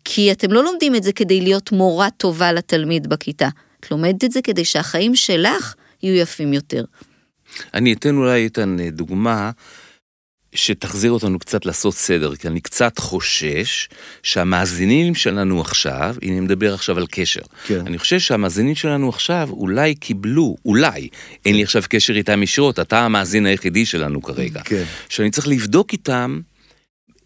[0.04, 3.48] כי אתם לא לומדים את זה כדי להיות מורה טובה לתלמיד בכיתה.
[3.80, 6.84] את לומדת את זה כדי שהחיים שלך יהיו יפים יותר.
[7.74, 9.50] אני אתן אולי איתן דוגמה
[10.54, 13.88] שתחזיר אותנו קצת לעשות סדר, כי אני קצת חושש
[14.22, 17.86] שהמאזינים שלנו עכשיו, הנה אני מדבר עכשיו על קשר, כן.
[17.86, 21.08] אני חושש שהמאזינים שלנו עכשיו אולי קיבלו, אולי,
[21.46, 24.84] אין לי עכשיו קשר איתם ישירות, אתה המאזין היחידי שלנו כרגע, כן.
[25.08, 26.40] שאני צריך לבדוק איתם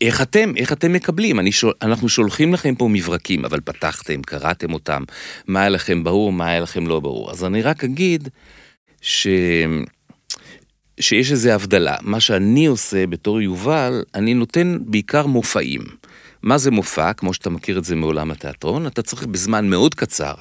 [0.00, 1.40] איך אתם, איך אתם מקבלים?
[1.40, 5.02] אני שול, אנחנו שולחים לכם פה מברקים, אבל פתחתם, קראתם אותם,
[5.46, 7.30] מה היה לכם ברור, מה היה לכם לא ברור.
[7.30, 8.28] אז אני רק אגיד
[9.00, 9.26] ש...
[11.00, 11.96] שיש איזו הבדלה.
[12.00, 15.82] מה שאני עושה בתור יובל, אני נותן בעיקר מופעים.
[16.42, 17.12] מה זה מופע?
[17.12, 20.34] כמו שאתה מכיר את זה מעולם התיאטרון, אתה צריך בזמן מאוד קצר,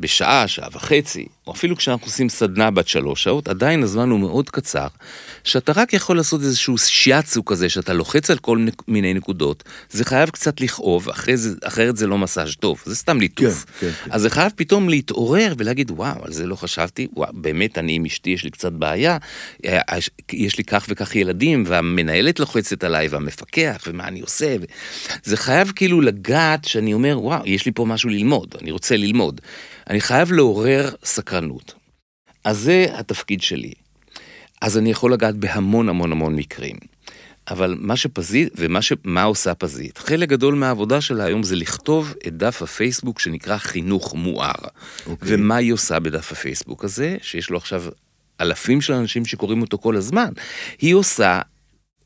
[0.00, 4.50] בשעה, שעה וחצי, או אפילו כשאנחנו עושים סדנה בת שלוש שעות, עדיין הזמן הוא מאוד
[4.50, 4.86] קצר,
[5.44, 8.82] שאתה רק יכול לעשות איזשהו שיאצו כזה, שאתה לוחץ על כל נק...
[8.88, 13.64] מיני נקודות, זה חייב קצת לכאוב, זה, אחרת זה לא מסאז' טוב, זה סתם ליטוף.
[13.64, 14.10] כן, כן, כן.
[14.10, 18.04] אז זה חייב פתאום להתעורר ולהגיד, וואו, על זה לא חשבתי, וואו, באמת, אני עם
[18.04, 19.18] אשתי, יש לי קצת בעיה,
[19.64, 19.80] אה,
[20.32, 24.56] יש לי כך וכך ילדים, והמנהלת לוחצת עליי, והמפקח, ומה אני עושה.
[24.60, 24.64] ו...
[25.24, 29.40] זה חייב כאילו לגעת, שאני אומר, וואו, יש לי פה משהו ללמוד, אני רוצה ללמוד.
[29.88, 31.74] אני חייב לעורר סקרנות.
[32.44, 33.72] אז זה התפקיד שלי.
[34.62, 36.76] אז אני יכול לגעת בהמון המון המון מקרים.
[37.50, 38.92] אבל מה שפזית, ומה ש...
[39.04, 39.98] מה עושה פזית?
[39.98, 44.52] חלק גדול מהעבודה שלה היום זה לכתוב את דף הפייסבוק שנקרא חינוך מואר.
[45.06, 45.28] אוקיי.
[45.28, 45.32] Okay.
[45.34, 47.84] ומה היא עושה בדף הפייסבוק הזה, שיש לו עכשיו
[48.40, 50.32] אלפים של אנשים שקוראים אותו כל הזמן?
[50.80, 51.40] היא עושה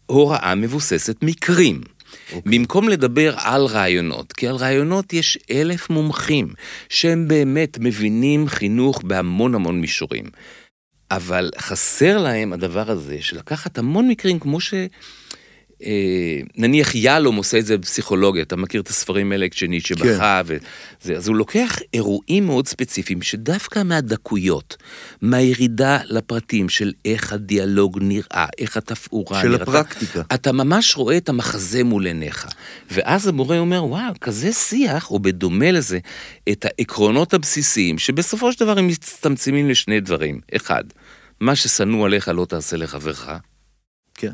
[0.07, 1.81] הוראה מבוססת מקרים.
[2.13, 2.37] Okay.
[2.45, 6.49] במקום לדבר על רעיונות, כי על רעיונות יש אלף מומחים
[6.89, 10.25] שהם באמת מבינים חינוך בהמון המון מישורים.
[11.11, 14.75] אבל חסר להם הדבר הזה של לקחת המון מקרים כמו ש...
[15.87, 20.15] אה, נניח יהלום עושה את זה בפסיכולוגיה, אתה מכיר את הספרים האלה כשניטשה כן.
[20.15, 24.77] בכה וזה, אז הוא לוקח אירועים מאוד ספציפיים שדווקא מהדקויות,
[25.23, 30.23] מהירידה לפרטים של איך הדיאלוג נראה, איך התפאורה של נראתה, הפרקטיקה.
[30.35, 32.49] אתה ממש רואה את המחזה מול עיניך.
[32.91, 35.99] ואז המורה אומר, וואו, כזה שיח, או בדומה לזה,
[36.49, 40.41] את העקרונות הבסיסיים, שבסופו של דבר הם מצטמצמים לשני דברים.
[40.57, 40.85] אחד,
[41.41, 43.31] מה ששנוא עליך לא תעשה לחברך.
[44.15, 44.33] כן.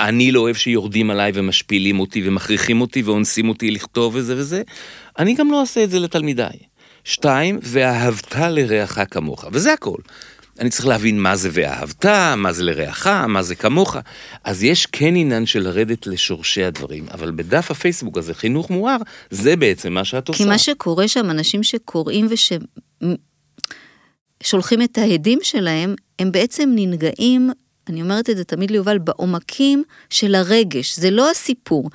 [0.00, 4.62] אני לא אוהב שיורדים עליי ומשפילים אותי ומכריחים אותי ואונסים אותי לכתוב וזה וזה,
[5.18, 6.58] אני גם לא אעשה את זה לתלמידיי.
[7.04, 9.98] שתיים, ואהבת לרעך כמוך, וזה הכל.
[10.58, 13.96] אני צריך להבין מה זה ואהבת, מה זה לרעך, מה זה כמוך.
[14.44, 18.96] אז יש כן עניין של לרדת לשורשי הדברים, אבל בדף הפייסבוק הזה, חינוך מואר,
[19.30, 20.44] זה בעצם מה שאת עושה.
[20.44, 22.26] כי מה שקורה שם, אנשים שקוראים
[24.42, 27.50] וששולחים את העדים שלהם, הם בעצם ננגעים
[27.92, 31.90] אני אומרת את זה תמיד ליובל, בעומקים של הרגש, זה לא הסיפור.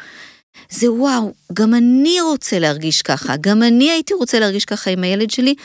[0.70, 5.30] זה וואו, גם אני רוצה להרגיש ככה, גם אני הייתי רוצה להרגיש ככה עם הילד
[5.30, 5.56] שלי.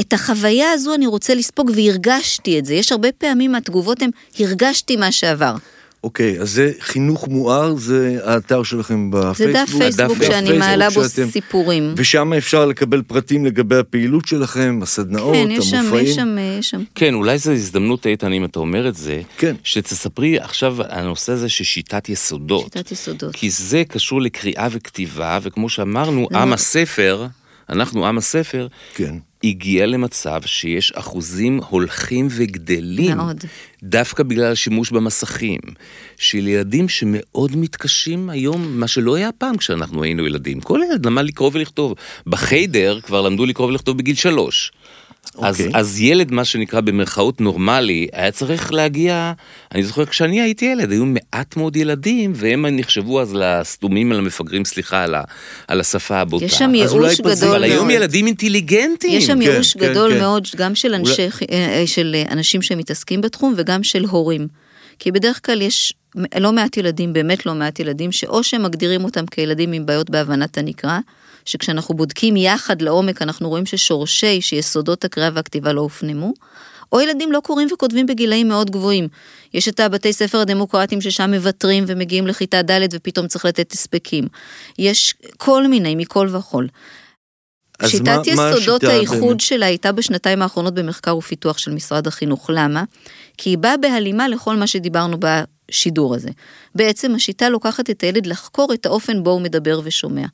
[0.00, 2.74] את החוויה הזו אני רוצה לספוג והרגשתי את זה.
[2.74, 5.54] יש הרבה פעמים מהתגובות הן, הרגשתי מה שעבר.
[6.04, 9.36] אוקיי, אז זה חינוך מואר, זה האתר שלכם בפייסבוק.
[9.36, 11.94] זה דף פייסבוק שאני מעלה בו שאתם- סיפורים.
[11.96, 16.04] ושם אפשר לקבל פרטים לגבי הפעילות שלכם, הסדנאות, כן, יש שם, המופעים.
[16.06, 16.82] יש שם, יש שם.
[16.94, 19.56] כן, אולי זו הזדמנות, איתן, אם אתה אומר את זה, כן.
[19.64, 22.62] שתספרי עכשיו הנושא הזה של שיטת יסודות.
[22.64, 23.32] שיטת יסודות.
[23.36, 27.26] כי זה קשור לקריאה וכתיבה, וכמו שאמרנו, זה עם הספר,
[27.70, 29.14] אנחנו עם הספר, כן.
[29.44, 33.16] הגיע למצב שיש אחוזים הולכים וגדלים.
[33.16, 33.44] מאוד.
[33.82, 35.60] דווקא בגלל השימוש במסכים,
[36.18, 40.60] של ילדים שמאוד מתקשים היום, מה שלא היה פעם כשאנחנו היינו ילדים.
[40.60, 41.94] כל ילד למד לקרוא ולכתוב.
[42.26, 44.72] בחיידר כבר למדו לקרוא ולכתוב בגיל שלוש.
[45.38, 45.80] אז, אוקיי.
[45.80, 49.32] אז ילד, מה שנקרא במרכאות נורמלי, היה צריך להגיע,
[49.74, 54.64] אני זוכר כשאני הייתי ילד, היו מעט מאוד ילדים, והם נחשבו אז לסתומים, על המפגרים,
[54.64, 55.22] סליחה, על, ה,
[55.68, 56.44] על השפה הבוטה.
[56.44, 57.96] יש שם אולי ייאוש גדול אבל היום מאוד.
[57.96, 59.10] ילדים אינטליגנטים.
[59.12, 60.18] יש שם כן, ייאוש כן, גדול כן.
[60.18, 64.48] מאוד, גם של אנשי, אה, של אנשים שמתעסקים בתחום וגם של הורים.
[64.98, 65.94] כי בדרך כלל יש
[66.40, 70.98] לא מעט ילדים, באמת לא מעט ילדים, שאו שמגדירים אותם כילדים עם בעיות בהבנת הנקרא,
[71.44, 76.32] שכשאנחנו בודקים יחד לעומק אנחנו רואים ששורשי, שיסודות הקריאה והכתיבה לא הופנמו,
[76.92, 79.08] או ילדים לא קוראים וכותבים בגילאים מאוד גבוהים.
[79.54, 84.28] יש את הבתי ספר הדמוקרטיים ששם מוותרים ומגיעים לכיתה ד' ופתאום צריך לתת הספקים.
[84.78, 86.68] יש כל מיני, מכל וכול.
[87.86, 89.40] שיטת מה- מה יסודות השיטה האיחוד באמת?
[89.40, 92.50] שלה הייתה בשנתיים האחרונות במחקר ופיתוח של משרד החינוך.
[92.54, 92.84] למה?
[93.38, 95.16] כי היא באה בהלימה לכל מה שדיברנו
[95.70, 96.30] בשידור הזה.
[96.74, 100.26] בעצם השיטה לוקחת את הילד לחקור את האופן בו הוא מדבר ושומע.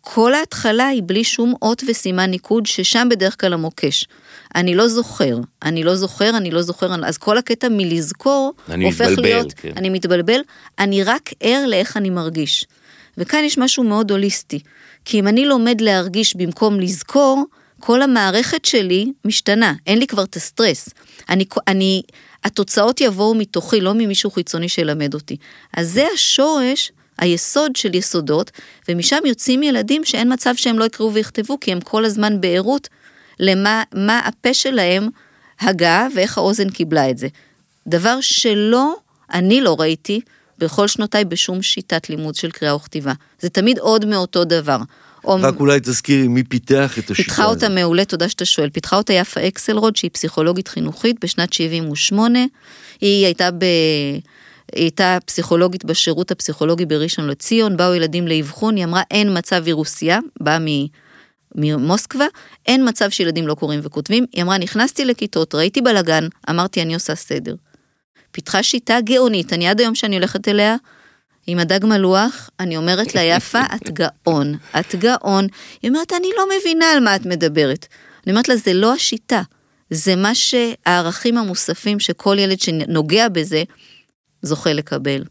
[0.00, 4.06] כל ההתחלה היא בלי שום אות וסימן ניקוד, ששם בדרך כלל המוקש.
[4.54, 9.22] אני לא זוכר, אני לא זוכר, אני לא זוכר, אז כל הקטע מלזכור, הופך מתבלבל,
[9.22, 9.72] להיות, כן.
[9.76, 10.40] אני מתבלבל,
[10.78, 12.64] אני רק ער לאיך אני מרגיש.
[13.18, 14.60] וכאן יש משהו מאוד הוליסטי,
[15.04, 17.44] כי אם אני לומד להרגיש במקום לזכור,
[17.80, 20.88] כל המערכת שלי משתנה, אין לי כבר את הסטרס.
[21.28, 22.02] אני, אני,
[22.46, 25.36] התוצאות יבואו מתוכי, לא ממישהו חיצוני שילמד אותי.
[25.76, 28.50] אז זה השורש, היסוד של יסודות,
[28.88, 32.88] ומשם יוצאים ילדים שאין מצב שהם לא יקראו ויכתבו, כי הם כל הזמן בערות
[33.40, 35.08] למה מה הפה שלהם
[35.60, 37.28] הגה ואיך האוזן קיבלה את זה.
[37.86, 38.94] דבר שלא,
[39.32, 40.20] אני לא ראיתי
[40.58, 43.12] בכל שנותיי בשום שיטת לימוד של קריאה וכתיבה.
[43.40, 44.78] זה תמיד עוד מאותו דבר.
[45.26, 47.54] או רק אולי תזכירי מי פיתח את השיטה פיתחה הזאת.
[47.54, 48.70] אותה מעולה, תודה שאתה שואל.
[48.70, 52.38] פיתחה אותה יפה אקסלרוד, שהיא פסיכולוגית חינוכית בשנת 78.
[53.00, 53.64] היא הייתה ב...
[54.72, 59.74] היא הייתה פסיכולוגית בשירות הפסיכולוגי בראשון לציון, באו ילדים לאבחון, היא אמרה אין מצב, היא
[59.74, 60.66] רוסיה, באה מ...
[61.54, 62.24] ממוסקבה,
[62.66, 64.26] אין מצב שילדים לא קוראים וכותבים.
[64.32, 67.54] היא אמרה, נכנסתי לכיתות, ראיתי בלאגן, אמרתי, אני עושה סדר.
[68.30, 70.76] פיתחה שיטה גאונית, אני עד היום שאני הולכת אליה,
[71.46, 75.46] עם הדג מלוח, אני אומרת לה, יפה, את גאון, את גאון.
[75.82, 77.86] היא אומרת, אני לא מבינה על מה את מדברת.
[78.24, 79.42] אני אומרת לה, זה לא השיטה,
[79.90, 83.62] זה מה שהערכים המוספים שכל ילד שנוגע בזה,
[84.42, 85.24] זוכה לקבל.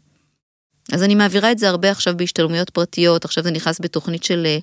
[0.92, 4.58] אז אני מעבירה את זה הרבה עכשיו בהשתלמויות פרטיות, עכשיו זה נכנס בתוכנית של אה,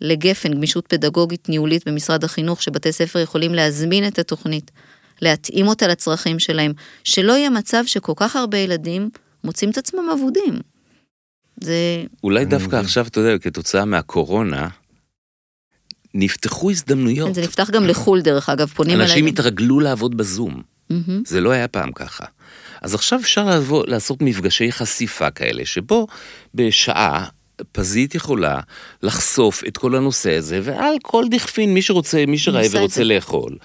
[0.00, 4.70] לגפן, גמישות פדגוגית ניהולית במשרד החינוך, שבתי ספר יכולים להזמין את התוכנית,
[5.22, 6.72] להתאים אותה לצרכים שלהם,
[7.04, 9.10] שלא יהיה מצב שכל כך הרבה ילדים
[9.44, 10.71] מוצאים את עצמם אבודים.
[11.60, 12.04] זה...
[12.24, 12.80] אולי דווקא מבין.
[12.80, 14.68] עכשיו, אתה יודע, כתוצאה מהקורונה,
[16.14, 17.34] נפתחו הזדמנויות.
[17.34, 19.06] זה נפתח גם לחו"ל דרך אגב, פונים אליי.
[19.06, 20.62] אנשים התרגלו לעבוד בזום.
[21.26, 22.24] זה לא היה פעם ככה.
[22.82, 26.06] אז עכשיו אפשר לבוא, לעשות מפגשי חשיפה כאלה, שבו
[26.54, 27.26] בשעה
[27.72, 28.60] פזית יכולה
[29.02, 33.04] לחשוף את כל הנושא הזה, ועל כל דכפין, מי שרוצה, מי שרעב ורוצה.
[33.04, 33.56] לאכול.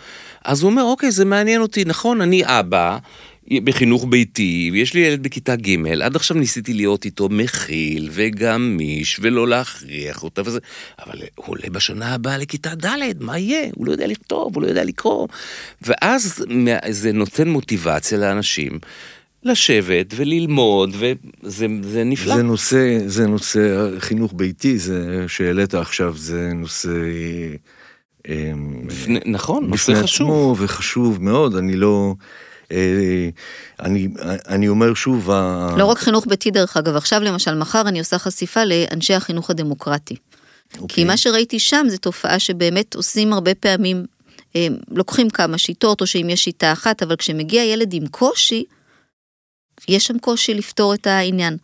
[0.45, 2.97] אז הוא אומר, אוקיי, זה מעניין אותי, נכון, אני אבא.
[3.63, 9.47] בחינוך ביתי, ויש לי ילד בכיתה ג', עד עכשיו ניסיתי להיות איתו מכיל וגמיש ולא
[9.47, 10.59] להכריח אותה וזה,
[11.05, 13.69] אבל הוא עולה בשנה הבאה לכיתה ד', מה יהיה?
[13.75, 15.27] הוא לא יודע לכתוב, הוא לא יודע לקרוא.
[15.81, 16.43] ואז
[16.89, 18.79] זה נותן מוטיבציה לאנשים
[19.43, 22.35] לשבת וללמוד, וזה זה נפלא.
[22.35, 26.89] זה נושא, זה נושא חינוך ביתי, זה שהעלית עכשיו, זה נושא...
[28.29, 28.51] אה,
[28.87, 30.27] בפני- נכון, נושא בפני חשוב.
[30.27, 32.13] עצמו וחשוב מאוד, אני לא...
[32.71, 33.29] אה,
[33.79, 34.07] אני,
[34.47, 38.19] אני אומר שוב, ה- לא רק חינוך ביתי דרך אגב, עכשיו למשל, מחר אני עושה
[38.19, 40.15] חשיפה לאנשי החינוך הדמוקרטי.
[40.73, 41.03] כי אוקיי.
[41.03, 44.05] מה שראיתי שם זה תופעה שבאמת עושים הרבה פעמים,
[44.55, 48.63] אה, לוקחים כמה שיטות, או שאם יש שיטה אחת, אבל כשמגיע ילד עם קושי,
[49.87, 51.57] יש שם קושי לפתור את העניין.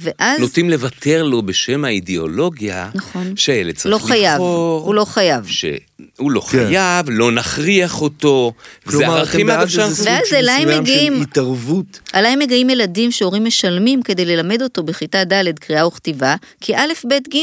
[0.00, 4.08] ואז, נוטים לוותר לו בשם האידיאולוגיה, נכון, שהילד צריך לא לבחור.
[4.10, 5.46] חייב, הוא לא חייב.
[5.46, 6.46] שהוא לא כן.
[6.48, 8.52] חייב, לא נכריח אותו.
[8.84, 9.68] זה כלומר, ערכים אתם אגב.
[9.68, 12.00] סוג ואז אליי מגיעים- של התערבות.
[12.12, 17.14] עליי מגיעים ילדים שהורים משלמים כדי ללמד אותו בכיתה ד' קריאה וכתיבה, כי א', ב',
[17.34, 17.38] ג',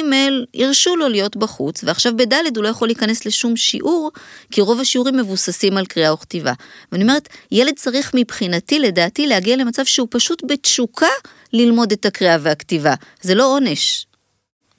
[0.61, 4.11] הרשו לו להיות בחוץ, ועכשיו בד' הוא לא יכול להיכנס לשום שיעור,
[4.51, 6.53] כי רוב השיעורים מבוססים על קריאה וכתיבה.
[6.91, 11.07] ואני אומרת, ילד צריך מבחינתי, לדעתי, להגיע למצב שהוא פשוט בתשוקה
[11.53, 12.93] ללמוד את הקריאה והכתיבה.
[13.21, 14.05] זה לא עונש,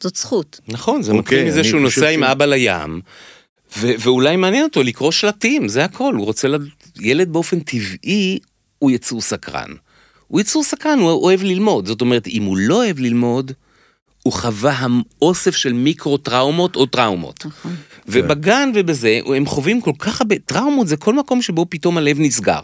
[0.01, 0.61] זאת זכות.
[0.69, 3.01] נכון, זה אוקיי, מתחיל מזה אני שהוא נוסע ש- עם אבא לים,
[3.79, 6.15] ו- ואולי מעניין אותו לקרוא שלטים, זה הכל.
[6.15, 6.49] הוא רוצה...
[6.49, 6.69] לד-
[7.01, 8.39] ילד באופן טבעי
[8.79, 9.71] הוא יצור סקרן.
[10.29, 11.87] הוא יצור סקרן, הוא אוהב ללמוד.
[11.87, 13.53] זאת אומרת, אם הוא לא אוהב ללמוד,
[14.23, 14.87] הוא חווה
[15.23, 17.47] אוסף של מיקרו-טראומות או טראומות.
[17.47, 17.75] נכון.
[18.09, 22.61] ובגן ובזה, הם חווים כל כך הרבה, טראומות זה כל מקום שבו פתאום הלב נסגר.